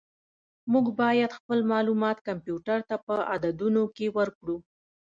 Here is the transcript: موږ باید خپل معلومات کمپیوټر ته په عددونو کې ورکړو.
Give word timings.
موږ 0.71 0.85
باید 1.01 1.35
خپل 1.39 1.59
معلومات 1.71 2.17
کمپیوټر 2.27 2.79
ته 2.89 2.95
په 3.05 3.15
عددونو 3.33 3.83
کې 3.95 4.07
ورکړو. 4.17 4.57